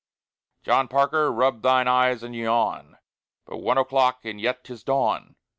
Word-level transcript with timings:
John 0.63 0.87
Parker! 0.87 1.31
rub 1.31 1.61
thine 1.61 1.87
eyes 1.87 2.23
and 2.23 2.33
yawn, 2.35 2.97
But 3.45 3.57
one 3.57 3.77
o'clock 3.77 4.25
and 4.25 4.41
yet 4.41 4.63
'tis 4.63 4.83
Dawn! 4.83 5.35